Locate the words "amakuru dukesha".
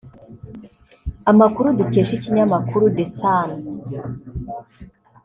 1.31-2.13